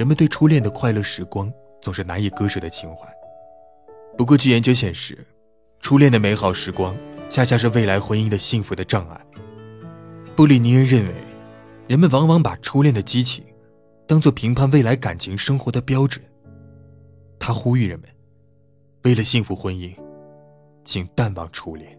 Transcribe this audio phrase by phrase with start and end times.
[0.00, 3.06] 人们对初恋的快乐时光总是难以割舍的情怀。
[4.16, 5.26] 不过据研究显示
[5.78, 6.96] 初恋的美好时光
[7.28, 9.20] 恰恰是未来婚姻的幸福的障碍。
[10.34, 11.14] 布里尼恩认为
[11.86, 13.44] 人们往往把初恋的激情
[14.06, 16.24] 当做评判未来感情生活的标准。
[17.38, 18.08] 他呼吁人们
[19.02, 19.94] 为了幸福婚姻
[20.82, 21.94] 请淡忘初恋。